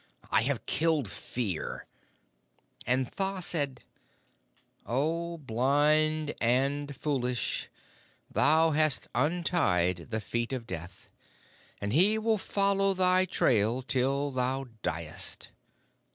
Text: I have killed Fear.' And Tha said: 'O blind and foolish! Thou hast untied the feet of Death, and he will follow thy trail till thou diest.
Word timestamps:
I 0.31 0.41
have 0.41 0.65
killed 0.65 1.07
Fear.' 1.07 1.85
And 2.87 3.05
Tha 3.09 3.39
said: 3.43 3.81
'O 4.87 5.37
blind 5.37 6.33
and 6.41 6.95
foolish! 6.95 7.69
Thou 8.31 8.71
hast 8.71 9.07
untied 9.13 10.07
the 10.09 10.19
feet 10.19 10.53
of 10.53 10.65
Death, 10.65 11.07
and 11.79 11.93
he 11.93 12.17
will 12.17 12.39
follow 12.39 12.95
thy 12.95 13.25
trail 13.25 13.83
till 13.83 14.31
thou 14.31 14.65
diest. 14.81 15.49